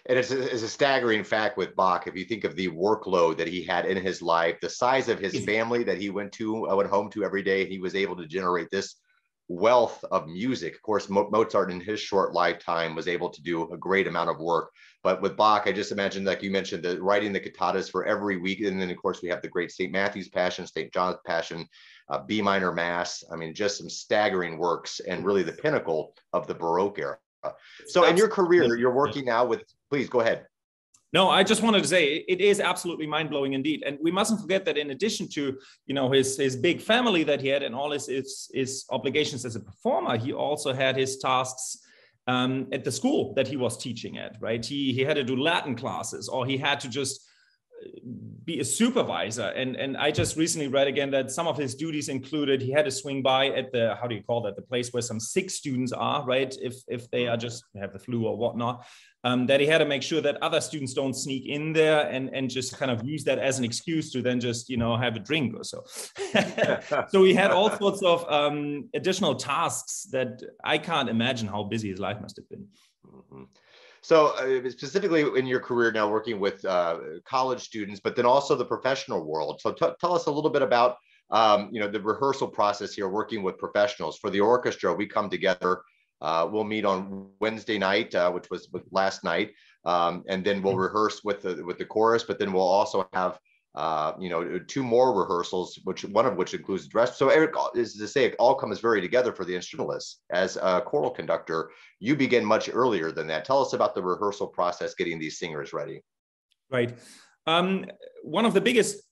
And 0.07 0.17
it's 0.17 0.31
a, 0.31 0.41
it's 0.41 0.63
a, 0.63 0.67
staggering 0.67 1.23
fact 1.23 1.57
with 1.57 1.75
Bach. 1.75 2.07
If 2.07 2.15
you 2.15 2.25
think 2.25 2.43
of 2.43 2.55
the 2.55 2.69
workload 2.69 3.37
that 3.37 3.47
he 3.47 3.63
had 3.63 3.85
in 3.85 3.97
his 3.97 4.19
life, 4.21 4.57
the 4.59 4.69
size 4.69 5.09
of 5.09 5.19
his 5.19 5.45
family 5.45 5.83
that 5.83 5.99
he 5.99 6.09
went 6.09 6.31
to, 6.33 6.67
uh, 6.67 6.75
went 6.75 6.89
home 6.89 7.11
to 7.11 7.23
every 7.23 7.43
day, 7.43 7.65
he 7.65 7.77
was 7.77 7.93
able 7.93 8.15
to 8.15 8.25
generate 8.25 8.69
this 8.71 8.95
wealth 9.55 10.03
of 10.11 10.27
music. 10.27 10.75
Of 10.75 10.81
course, 10.81 11.09
Mo- 11.09 11.29
Mozart 11.31 11.71
in 11.71 11.81
his 11.81 11.99
short 11.99 12.33
lifetime 12.33 12.95
was 12.95 13.07
able 13.07 13.29
to 13.29 13.41
do 13.41 13.71
a 13.71 13.77
great 13.77 14.07
amount 14.07 14.29
of 14.29 14.39
work. 14.39 14.71
But 15.03 15.21
with 15.21 15.35
Bach, 15.35 15.63
I 15.65 15.71
just 15.71 15.91
imagine, 15.91 16.23
like 16.23 16.43
you 16.43 16.51
mentioned, 16.51 16.83
the 16.83 17.01
writing 17.01 17.33
the 17.33 17.39
cantatas 17.39 17.89
for 17.91 18.05
every 18.05 18.37
week. 18.37 18.61
And 18.61 18.81
then, 18.81 18.89
of 18.89 18.97
course, 18.97 19.21
we 19.21 19.29
have 19.29 19.41
the 19.41 19.49
great 19.49 19.71
St. 19.71 19.91
Matthew's 19.91 20.29
Passion, 20.29 20.65
St. 20.67 20.93
John's 20.93 21.17
Passion, 21.25 21.67
uh, 22.09 22.19
B 22.19 22.41
minor 22.41 22.71
Mass. 22.71 23.23
I 23.31 23.35
mean, 23.35 23.53
just 23.53 23.77
some 23.77 23.89
staggering 23.89 24.57
works 24.57 24.99
and 25.01 25.25
really 25.25 25.43
the 25.43 25.53
pinnacle 25.53 26.15
of 26.33 26.47
the 26.47 26.53
Baroque 26.55 26.99
era. 26.99 27.17
So, 27.87 28.05
in 28.05 28.17
your 28.17 28.29
career, 28.29 28.75
you're 28.77 28.93
working 28.93 29.25
now 29.25 29.45
with, 29.45 29.63
please 29.89 30.07
go 30.07 30.19
ahead. 30.21 30.45
No, 31.13 31.29
I 31.29 31.43
just 31.43 31.61
wanted 31.61 31.81
to 31.83 31.89
say 31.89 32.23
it 32.27 32.39
is 32.39 32.61
absolutely 32.61 33.05
mind 33.05 33.29
blowing 33.29 33.53
indeed, 33.53 33.83
and 33.85 33.97
we 34.01 34.11
mustn't 34.11 34.39
forget 34.39 34.63
that 34.65 34.77
in 34.77 34.91
addition 34.91 35.27
to 35.29 35.57
you 35.85 35.93
know 35.93 36.11
his 36.11 36.37
his 36.37 36.55
big 36.55 36.81
family 36.81 37.23
that 37.25 37.41
he 37.41 37.49
had 37.49 37.63
and 37.63 37.75
all 37.75 37.91
his 37.91 38.07
his, 38.07 38.49
his 38.53 38.85
obligations 38.89 39.43
as 39.45 39.55
a 39.55 39.59
performer, 39.59 40.17
he 40.17 40.31
also 40.31 40.71
had 40.73 40.95
his 40.95 41.17
tasks 41.17 41.77
um, 42.27 42.67
at 42.71 42.83
the 42.85 42.91
school 42.91 43.33
that 43.33 43.47
he 43.47 43.57
was 43.57 43.77
teaching 43.77 44.17
at. 44.17 44.37
Right, 44.39 44.65
he 44.65 44.93
he 44.93 45.01
had 45.01 45.15
to 45.15 45.23
do 45.23 45.35
Latin 45.35 45.75
classes, 45.75 46.29
or 46.29 46.45
he 46.45 46.57
had 46.57 46.79
to 46.81 46.89
just 46.89 47.27
be 48.45 48.59
a 48.59 48.65
supervisor. 48.65 49.47
And 49.55 49.75
and 49.75 49.97
i 49.97 50.11
just 50.11 50.37
recently 50.37 50.67
read 50.67 50.87
again 50.87 51.11
that 51.11 51.31
some 51.31 51.47
of 51.47 51.57
his 51.57 51.75
duties 51.75 52.09
included 52.09 52.61
he 52.61 52.71
had 52.71 52.85
to 52.85 52.91
swing 52.91 53.21
by 53.21 53.47
at 53.47 53.71
the 53.71 53.95
how 53.99 54.07
do 54.07 54.15
you 54.15 54.23
call 54.23 54.41
that? 54.41 54.55
The 54.55 54.61
place 54.61 54.91
where 54.91 55.01
some 55.01 55.19
sick 55.19 55.49
students 55.49 55.91
are 55.91 56.25
right? 56.25 56.55
If 56.61 56.75
if 56.87 57.09
they 57.11 57.27
are 57.27 57.37
just 57.37 57.63
have 57.79 57.93
the 57.93 57.99
flu 57.99 58.25
or 58.25 58.37
whatnot 58.37 58.85
um, 59.23 59.45
that 59.47 59.59
he 59.59 59.67
had 59.67 59.77
to 59.79 59.85
make 59.85 60.01
sure 60.01 60.21
that 60.21 60.41
other 60.41 60.59
students 60.59 60.93
don't 60.93 61.13
sneak 61.13 61.45
in 61.47 61.73
there 61.73 62.09
and, 62.09 62.29
and 62.33 62.49
just 62.49 62.77
kind 62.77 62.89
of 62.89 63.03
use 63.05 63.23
that 63.25 63.37
as 63.37 63.59
an 63.59 63.65
excuse 63.65 64.11
to 64.11 64.21
then 64.21 64.39
just 64.39 64.69
you 64.69 64.77
know 64.77 64.97
have 64.97 65.15
a 65.15 65.19
drink 65.19 65.55
or 65.55 65.63
so. 65.63 65.83
So 67.09 67.23
he 67.23 67.33
had 67.33 67.51
all 67.51 67.69
sorts 67.69 68.01
of 68.03 68.25
um, 68.31 68.89
additional 68.93 69.35
tasks 69.35 70.07
that 70.11 70.41
i 70.63 70.77
can't 70.77 71.09
imagine 71.09 71.47
how 71.47 71.63
busy 71.63 71.89
his 71.89 71.99
life 71.99 72.19
must 72.21 72.35
have 72.37 72.49
been. 72.49 72.67
Mm-hmm. 73.05 73.43
So 74.01 74.27
uh, 74.37 74.69
specifically 74.69 75.21
in 75.37 75.45
your 75.45 75.59
career 75.59 75.91
now 75.91 76.09
working 76.09 76.39
with 76.39 76.63
uh, 76.65 76.99
college 77.25 77.61
students 77.61 77.99
but 77.99 78.15
then 78.15 78.25
also 78.25 78.55
the 78.55 78.65
professional 78.65 79.25
world 79.25 79.59
so 79.61 79.71
t- 79.71 79.93
tell 79.99 80.13
us 80.13 80.25
a 80.25 80.31
little 80.31 80.49
bit 80.49 80.61
about 80.61 80.97
um, 81.29 81.69
you 81.71 81.79
know 81.79 81.87
the 81.87 82.01
rehearsal 82.01 82.47
process 82.47 82.93
here 82.93 83.07
working 83.07 83.43
with 83.43 83.57
professionals 83.57 84.17
for 84.17 84.29
the 84.29 84.39
orchestra 84.39 84.93
we 84.93 85.05
come 85.05 85.29
together 85.29 85.81
uh, 86.21 86.47
we'll 86.49 86.63
meet 86.63 86.85
on 86.85 87.29
Wednesday 87.39 87.79
night, 87.79 88.13
uh, 88.13 88.31
which 88.31 88.49
was 88.51 88.69
last 88.91 89.23
night, 89.23 89.53
um, 89.85 90.23
and 90.27 90.45
then 90.45 90.61
we'll 90.61 90.73
mm-hmm. 90.73 90.83
rehearse 90.83 91.23
with 91.23 91.41
the 91.41 91.65
with 91.65 91.79
the 91.79 91.85
chorus. 91.85 92.23
But 92.23 92.37
then 92.37 92.53
we'll 92.53 92.61
also 92.61 93.09
have 93.13 93.39
uh, 93.75 94.13
you 94.19 94.29
know 94.29 94.59
two 94.59 94.83
more 94.83 95.17
rehearsals, 95.17 95.79
which 95.83 96.03
one 96.03 96.25
of 96.25 96.35
which 96.35 96.53
includes 96.53 96.87
dress. 96.87 97.17
So 97.17 97.29
Eric 97.29 97.53
is 97.75 97.95
to 97.95 98.07
say 98.07 98.25
it 98.25 98.35
all 98.37 98.55
comes 98.55 98.79
very 98.79 99.01
together 99.01 99.31
for 99.31 99.45
the 99.45 99.55
instrumentalists. 99.55 100.19
As 100.31 100.57
a 100.57 100.81
choral 100.81 101.11
conductor, 101.11 101.71
you 101.99 102.15
begin 102.15 102.43
much 102.43 102.69
earlier 102.71 103.11
than 103.11 103.27
that. 103.27 103.45
Tell 103.45 103.61
us 103.61 103.73
about 103.73 103.95
the 103.95 104.01
rehearsal 104.01 104.47
process, 104.47 104.93
getting 104.93 105.19
these 105.19 105.39
singers 105.39 105.73
ready. 105.73 106.01
Right. 106.69 106.97
Um, 107.47 107.85
one 108.23 108.45
of 108.45 108.53
the 108.53 108.61
biggest 108.61 109.03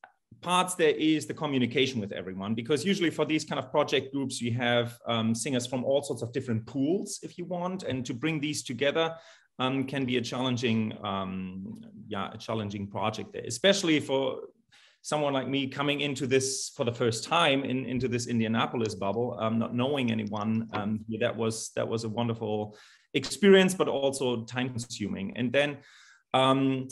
parts 0.41 0.75
there 0.75 0.91
is 0.91 1.25
the 1.25 1.33
communication 1.33 1.99
with 1.99 2.11
everyone 2.11 2.53
because 2.53 2.85
usually 2.85 3.09
for 3.09 3.25
these 3.25 3.43
kind 3.43 3.59
of 3.59 3.69
project 3.71 4.13
groups 4.13 4.41
you 4.41 4.53
have 4.53 4.97
um, 5.05 5.35
singers 5.35 5.67
from 5.67 5.83
all 5.83 6.01
sorts 6.01 6.21
of 6.21 6.31
different 6.31 6.65
pools 6.65 7.19
if 7.23 7.37
you 7.37 7.43
want 7.43 7.83
and 7.83 8.05
to 8.05 8.13
bring 8.13 8.39
these 8.39 8.63
together 8.63 9.13
um, 9.59 9.83
can 9.83 10.05
be 10.05 10.17
a 10.17 10.21
challenging 10.21 10.93
um, 11.03 11.75
yeah 12.07 12.29
a 12.33 12.37
challenging 12.37 12.87
project 12.87 13.33
there 13.33 13.43
especially 13.45 13.99
for 13.99 14.39
someone 15.01 15.31
like 15.33 15.47
me 15.47 15.67
coming 15.67 16.01
into 16.01 16.27
this 16.27 16.71
for 16.75 16.83
the 16.83 16.91
first 16.93 17.23
time 17.23 17.63
in, 17.63 17.85
into 17.85 18.07
this 18.07 18.27
indianapolis 18.27 18.95
bubble 18.95 19.37
um, 19.39 19.59
not 19.59 19.75
knowing 19.75 20.11
anyone 20.11 20.67
um, 20.73 21.05
that 21.19 21.35
was 21.35 21.71
that 21.75 21.87
was 21.87 22.03
a 22.03 22.09
wonderful 22.09 22.75
experience 23.13 23.73
but 23.73 23.87
also 23.87 24.43
time 24.43 24.69
consuming 24.69 25.35
and 25.37 25.51
then 25.51 25.77
um, 26.33 26.87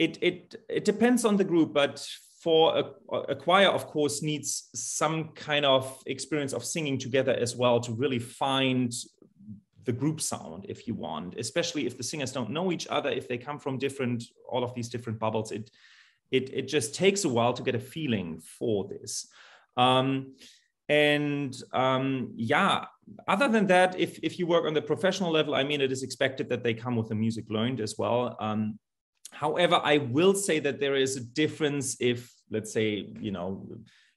it, 0.00 0.18
it, 0.22 0.54
it 0.68 0.84
depends 0.86 1.26
on 1.26 1.36
the 1.36 1.44
group, 1.44 1.74
but 1.74 2.04
for 2.42 2.94
a, 3.10 3.16
a, 3.16 3.36
choir, 3.36 3.68
of 3.68 3.86
course, 3.86 4.22
needs 4.22 4.70
some 4.74 5.28
kind 5.34 5.66
of 5.66 6.02
experience 6.06 6.54
of 6.54 6.64
singing 6.64 6.96
together 6.96 7.34
as 7.34 7.54
well 7.54 7.80
to 7.80 7.92
really 7.92 8.18
find 8.18 8.94
the 9.84 9.92
group 9.92 10.20
sound, 10.20 10.66
if 10.68 10.86
you 10.86 10.94
want, 10.94 11.34
especially 11.38 11.86
if 11.86 11.96
the 11.96 12.02
singers 12.02 12.32
don't 12.32 12.50
know 12.50 12.72
each 12.72 12.86
other, 12.88 13.10
if 13.10 13.28
they 13.28 13.38
come 13.38 13.58
from 13.58 13.78
different, 13.78 14.24
all 14.48 14.64
of 14.64 14.74
these 14.74 14.88
different 14.88 15.18
bubbles, 15.18 15.52
it, 15.52 15.70
it, 16.30 16.52
it 16.52 16.68
just 16.68 16.94
takes 16.94 17.24
a 17.24 17.28
while 17.28 17.52
to 17.52 17.62
get 17.62 17.74
a 17.74 17.80
feeling 17.80 18.40
for 18.40 18.88
this. 18.88 19.26
Um, 19.76 20.34
and 20.88 21.56
um, 21.72 22.32
yeah, 22.36 22.86
other 23.26 23.48
than 23.48 23.66
that, 23.68 23.98
if, 23.98 24.18
if 24.22 24.38
you 24.38 24.46
work 24.46 24.64
on 24.66 24.74
the 24.74 24.82
professional 24.82 25.30
level, 25.30 25.54
I 25.54 25.64
mean, 25.64 25.80
it 25.80 25.92
is 25.92 26.02
expected 26.02 26.48
that 26.48 26.62
they 26.62 26.74
come 26.74 26.96
with 26.96 27.08
the 27.08 27.14
music 27.14 27.46
learned 27.48 27.80
as 27.80 27.96
well. 27.98 28.36
Um, 28.40 28.78
However, 29.32 29.80
I 29.82 29.98
will 29.98 30.34
say 30.34 30.58
that 30.60 30.80
there 30.80 30.96
is 30.96 31.16
a 31.16 31.20
difference 31.20 31.96
if, 32.00 32.32
let's 32.50 32.72
say, 32.72 33.12
you 33.20 33.30
know, 33.30 33.64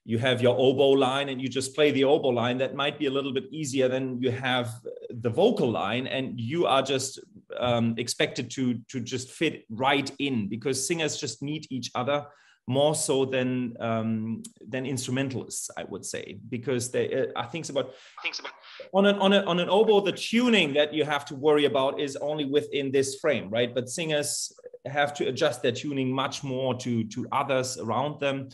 you 0.04 0.18
have 0.18 0.42
your 0.42 0.56
oboe 0.58 0.90
line 0.90 1.30
and 1.30 1.40
you 1.40 1.48
just 1.48 1.74
play 1.74 1.90
the 1.90 2.04
oboe 2.04 2.28
line, 2.28 2.58
that 2.58 2.74
might 2.74 2.98
be 2.98 3.06
a 3.06 3.10
little 3.10 3.32
bit 3.32 3.44
easier 3.50 3.88
than 3.88 4.20
you 4.20 4.30
have 4.30 4.70
the 5.10 5.30
vocal 5.30 5.70
line 5.70 6.06
and 6.06 6.38
you 6.38 6.66
are 6.66 6.82
just 6.82 7.20
um, 7.58 7.94
expected 7.96 8.50
to, 8.50 8.74
to 8.88 9.00
just 9.00 9.30
fit 9.30 9.64
right 9.70 10.10
in 10.18 10.48
because 10.48 10.86
singers 10.86 11.16
just 11.16 11.42
need 11.42 11.66
each 11.70 11.90
other 11.94 12.26
more 12.66 12.94
so 12.94 13.24
than 13.24 13.76
um, 13.80 14.42
than 14.66 14.86
instrumentalists, 14.86 15.70
I 15.76 15.84
would 15.84 16.04
say, 16.04 16.38
because 16.48 16.90
they 16.90 17.12
uh, 17.12 17.26
I 17.36 17.44
think 17.44 17.68
about 17.68 17.90
things 18.22 18.40
about 18.40 18.52
on 18.94 19.06
an 19.06 19.16
on 19.16 19.32
a, 19.32 19.42
on 19.42 19.60
an 19.60 19.68
oboe 19.68 20.00
the 20.00 20.12
tuning 20.12 20.72
that 20.74 20.94
you 20.94 21.04
have 21.04 21.24
to 21.26 21.34
worry 21.34 21.66
about 21.66 22.00
is 22.00 22.16
only 22.16 22.46
within 22.46 22.90
this 22.90 23.16
frame, 23.16 23.50
right? 23.50 23.74
But 23.74 23.90
singers 23.90 24.52
have 24.86 25.12
to 25.14 25.28
adjust 25.28 25.62
their 25.62 25.72
tuning 25.72 26.10
much 26.10 26.42
more 26.42 26.74
to 26.76 27.04
to 27.04 27.26
others 27.32 27.78
around 27.78 28.20
them. 28.20 28.48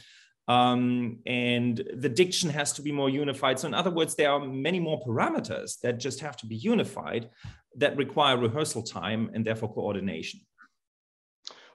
Um, 0.51 1.19
and 1.27 1.81
the 1.95 2.09
diction 2.09 2.51
has 2.51 2.73
to 2.73 2.83
be 2.83 2.91
more 2.91 3.09
unified. 3.09 3.61
So, 3.61 3.69
in 3.69 3.75
other 3.75 3.93
words, 3.93 4.17
there 4.17 4.33
are 4.33 4.41
many 4.41 4.81
more 4.81 5.01
parameters 5.01 5.79
that 5.83 6.01
just 6.01 6.19
have 6.21 6.37
to 6.39 6.47
be 6.47 6.57
unified 6.57 7.31
that 7.77 7.97
require 7.97 8.37
rehearsal 8.37 8.83
time 8.83 9.31
and 9.33 9.47
therefore 9.47 9.73
coordination. 9.73 10.41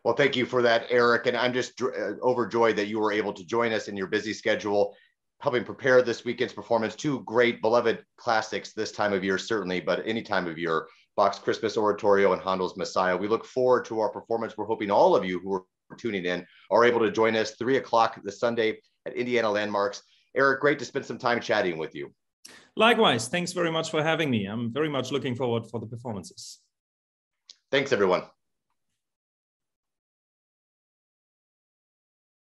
Well, 0.04 0.16
thank 0.16 0.36
you 0.36 0.46
for 0.46 0.62
that, 0.62 0.88
Eric. 0.90 1.26
And 1.26 1.38
I'm 1.38 1.54
just 1.54 1.82
uh, 1.82 2.16
overjoyed 2.22 2.76
that 2.76 2.88
you 2.88 3.00
were 3.00 3.14
able 3.14 3.32
to 3.34 3.46
join 3.46 3.72
us 3.72 3.88
in 3.88 3.96
your 3.96 4.08
busy 4.08 4.34
schedule, 4.34 4.94
helping 5.40 5.64
prepare 5.64 6.02
this 6.02 6.26
weekend's 6.26 6.54
performance. 6.54 6.96
Two 6.98 7.24
great, 7.24 7.62
beloved 7.62 8.04
classics 8.18 8.74
this 8.74 8.92
time 8.92 9.14
of 9.14 9.24
year, 9.24 9.38
certainly, 9.38 9.80
but 9.80 10.04
any 10.06 10.22
time 10.22 10.48
of 10.48 10.58
year 10.58 10.88
Bach's 11.16 11.40
Christmas 11.40 11.78
Oratorio 11.78 12.34
and 12.34 12.42
Handel's 12.42 12.76
Messiah. 12.76 13.16
We 13.16 13.30
look 13.30 13.46
forward 13.46 13.86
to 13.86 14.02
our 14.02 14.10
performance. 14.10 14.58
We're 14.58 14.66
hoping 14.66 14.92
all 14.92 15.16
of 15.16 15.24
you 15.24 15.40
who 15.40 15.54
are 15.54 15.64
tuning 15.98 16.26
in 16.26 16.46
are 16.72 16.84
able 16.84 17.00
to 17.00 17.12
join 17.12 17.36
us 17.36 17.52
three 17.52 17.78
o'clock 17.78 18.20
this 18.24 18.40
Sunday 18.40 18.80
at 19.06 19.14
Indiana 19.14 19.50
Landmarks. 19.50 20.02
Eric, 20.36 20.62
great 20.62 20.80
to 20.80 20.86
spend 20.86 21.06
some 21.06 21.18
time 21.18 21.40
chatting 21.40 21.78
with 21.78 21.96
you. 21.96 22.14
Likewise, 22.76 23.28
thanks 23.28 23.54
very 23.54 23.72
much 23.72 23.90
for 23.90 24.04
having 24.04 24.30
me. 24.30 24.46
I'm 24.46 24.74
very 24.74 24.90
much 24.90 25.12
looking 25.12 25.36
forward 25.36 25.66
for 25.70 25.80
the 25.80 25.88
performances. 25.88 26.60
Thanks, 27.72 27.92
everyone. 27.92 28.24